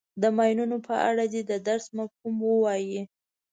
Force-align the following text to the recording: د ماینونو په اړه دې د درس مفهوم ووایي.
د 0.21 0.23
ماینونو 0.37 0.77
په 0.87 0.95
اړه 1.09 1.23
دې 1.33 1.41
د 1.51 1.53
درس 1.67 1.85
مفهوم 1.97 2.35
ووایي. 2.49 3.01